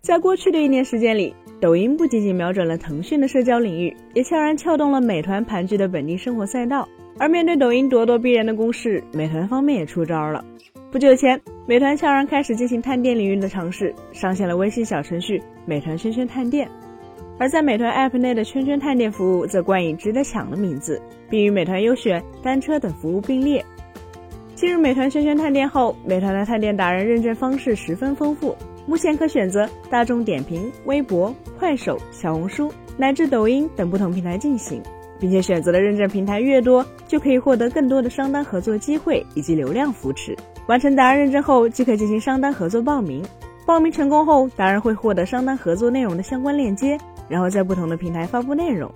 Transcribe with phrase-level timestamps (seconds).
[0.00, 6.88] 在过去的一年时间里，抖音不仅仅瞄准了腾讯的社交领域，也悄然撬动了美团盘踞的本地生活赛道。
[7.18, 10.42] 而面对抖音咄咄逼人的攻势，美团方面也出招了。
[10.92, 16.68] 不久前，美团悄然开始进行探店领域的尝试，上线了微信小程序“美团圈圈探店”。
[17.36, 23.64] 而在美团 App 内的圈圈探店服务，则冠以“值得抢”的名字，并与美团优选、单车等服务并列。
[24.54, 28.56] 进入美团圈圈探店后，美团的探店达人认证方式十分丰富，
[28.88, 34.82] 目前可选择大众点评、微博、快手、小红书乃至抖音等不同平台进行。
[35.20, 40.32] 并且选择的认证平台越多，就可以获得更多的商单合作机会以及流量扶持。
[40.68, 43.20] 完成达人认证后，即可进行商单合作报名。
[43.66, 46.96] 报名成功后，达人会获得商单合作内容的相关链接，
[47.28, 48.88] 然后在不同的平台发布内容。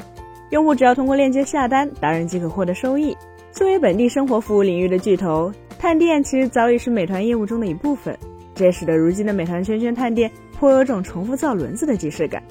[0.51, 3.17] 用户只要通过链接下单，达人即可获得收益。
[3.51, 8.17] 作为本地生活服务领域的巨头，探店其实早已是美团业务中的一部分，
[8.55, 12.43] 这使得如今的美团圈圈探店颇有种重复造轮子的即视感。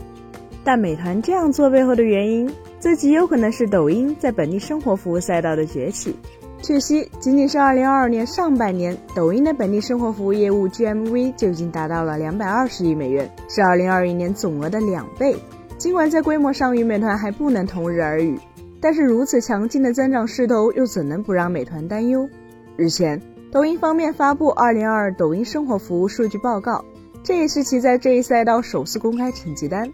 [0.64, 2.52] 但美团这样做背后的原因？
[2.80, 6.16] 则极有可能是抖音在本地生活服务赛道的崛起。
[6.62, 15.36] 据悉，仅仅是2022年上半年，抖音的本地生活服务业务 GMV 就已经达到了220亿美元，是2021年总额的两倍。
[15.80, 18.38] 尽管在规模上与美团还不能同日而语，
[18.80, 22.30] 但是如此强劲的增长势头又怎能不让美团担忧？
[22.78, 23.20] 日前，
[23.52, 26.86] 抖音方面发布2022抖音生活服务数据报告，
[27.22, 29.92] 这也是其在这一赛道首次公开成绩单。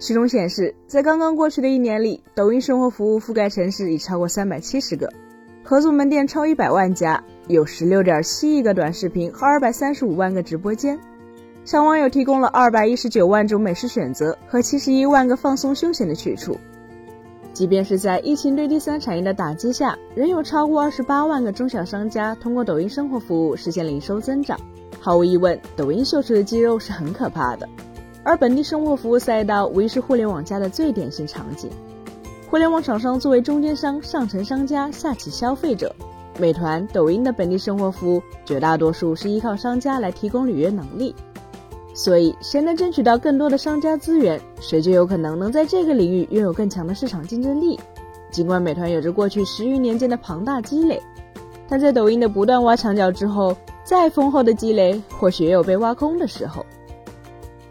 [0.00, 5.08] 其中显示，在刚刚过去的一年里，抖音生活服务覆盖城市已超过三百七十个，
[5.62, 10.98] 合作门店超一百万家，有十六点七亿个短视频和二百三十五万个直播间，
[11.64, 16.56] 向网友提供了二百一十九万种美食选择和七十一万个放松休闲的去处。
[17.52, 24.58] 即便是在疫情对第三产业的打击下，仍有超过二十八万个中小商家通过抖音生活服务实现零售增长。
[25.00, 27.68] 毫无疑问，抖音秀出的肌肉是很可怕的。
[28.22, 31.70] 而本地生活服务赛道无疑是互联网加的最典型场景。
[32.50, 35.94] 互联网厂商作为中间商、上层商家、下启消费者，
[36.38, 41.14] 美团、抖音的本地生活服务绝大多数是依靠商家来提供履约能力。
[41.92, 47.78] 所以，谁能争取到更多的商家资源，谁就有可能能在这个领域拥有更强的市场竞争力。
[48.30, 51.02] 尽管美团有着过去十余年间的庞大积累，
[51.68, 56.64] 但在抖音的不断挖墙脚之后，再丰厚的积累或许也有被挖空的时候。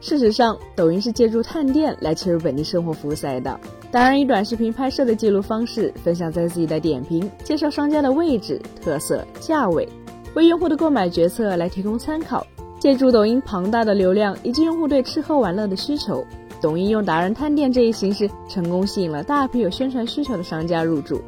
[0.02, 3.60] 事实上，抖音是借助探店来切入本地生活服务赛道。
[3.90, 9.88] 当然以短视频拍摄的记录方式，分享在自己的点评，介绍商家的位置、特色、价位，
[10.36, 12.46] 为用户的购买决策来提供参考。
[12.80, 16.26] 借助抖音庞大的流量以及用户对吃喝玩乐的需求，
[16.62, 21.22] 抖音用达人探店这一形式，成功吸引了大批有宣传需求的商家入驻。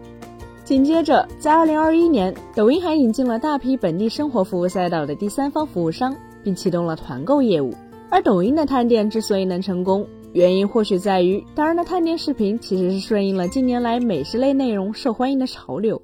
[0.63, 7.73] 紧接着，在2021年，抖音还引进了大批本地生活服务赛道的第三方服务商，并启动了团购业务。
[8.09, 16.01] 而抖音的探店之所以能成功，原因或许在于达人的探店视频其实是顺应了近年来美食类内容受欢迎的潮流，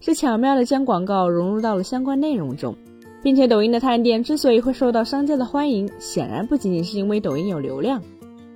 [0.00, 2.74] 是巧妙的将广告融入到了相关内容中，
[3.22, 8.02] 并且抖音的探店之所以会受到商家的欢迎，显然不仅仅是因为抖音有流量，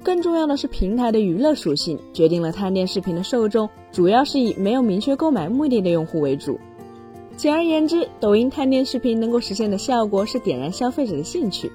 [0.02, 6.58] 更重要的是平台的娱乐属性决定了探店视频的受众主要是以没有明确购买目的的用户为主。
[7.36, 11.70] 简而言之，抖音探店视频能够实现的效果是点燃消费者的兴趣。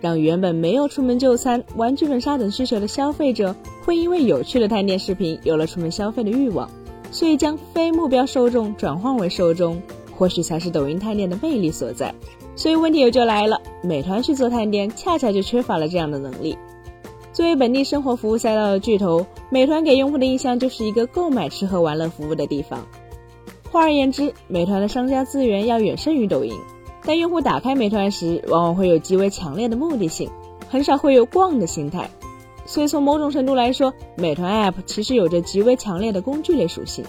[0.00, 3.54] 让原本没有出门就餐、玩剧本杀等需求的消费者，
[3.84, 6.68] 会因为有趣的探店视频有了出门消费的欲望，
[7.12, 9.80] 所以将非目标受众转换为受众，
[10.22, 12.14] 或许才是抖音探店的魅力所在。
[12.54, 16.56] 所以问题也就来了，美团去做探店，恰恰就缺乏了这样的能力。
[17.32, 22.86] 作为本地生活服务赛道的巨头，美团给用户的印象就是一个购买吃喝玩乐服务的地方。
[23.72, 26.54] 换而言之，美团的商家资源要远胜于抖音。
[27.04, 30.30] 但用户打开美团时，往往会有极为强烈的目的性，
[30.68, 32.08] 很少会有逛的心态。
[32.64, 37.04] 所以从某种程度来说，美团 App 其实有着极为强烈的工具类属性。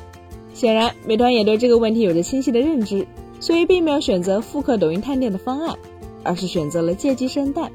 [0.54, 3.06] 显然，美团也对这个问题有着清晰的认知，
[3.40, 5.76] 所以并没有选择复刻抖音探店的方案，
[6.24, 7.72] 而是选择了借鸡生蛋。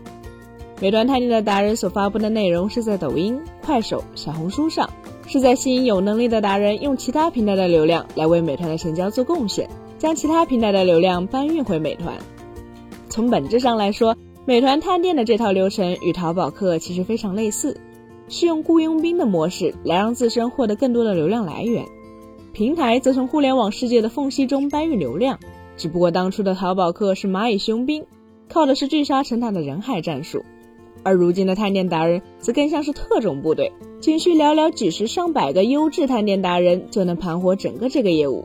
[0.80, 4.88] 美团探店的达人所发布的内容是在抖音、快手、小红书上，
[5.26, 9.68] 是在吸引有能力的达人用其他平台的流量来为美团的成交做贡献。
[9.98, 12.16] 将其他平台的流量搬运回美团。
[13.08, 17.76] 从本质上来说，美团探店的这套流程与淘宝客其实非常类似，
[18.28, 21.84] 是用雇佣兵的模式来让自身获得更多的流量来源，
[22.58, 25.38] 平台则从互联网世界的缝隙中搬运流量。
[25.76, 28.04] 只不过当初的淘宝客是蚂蚁雄兵，
[28.48, 30.44] 靠的是聚沙成塔的人海战术，
[31.04, 38.44] 而如今的探店达人则更像是特种部队，仅需寥寥几十上百个优质探店达人就能盘活整个这个业务。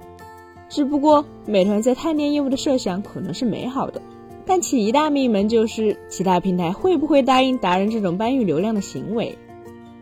[0.70, 4.00] 只不过，美团在探店业务的设想可能是美好的，
[4.46, 9.36] 但其一大秘门就是其他平台会不会答应达人这种搬运流量的行为。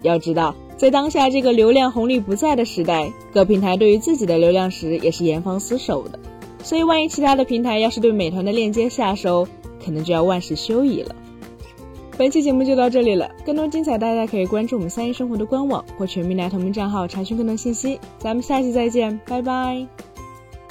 [0.02, 6.18] 要知道，在当下这个流量红利不在的时代，各平台对于自己的流量时也是严防死守的。
[6.64, 9.48] 所以，万一其他的平台要是对美团的链接下手，
[9.86, 11.16] 可能就要万事休矣了。
[12.18, 18.00] 本期节目就到这里了，更多精彩大家可以关注我们三一生活的官网或全民来同名账号查询更多信息。
[18.18, 20.11] 咱们下期再见，拜拜。